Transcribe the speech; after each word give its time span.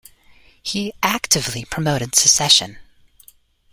He 0.63 0.93
actively 1.03 1.63
promoted 1.63 2.15
secession. 2.15 2.79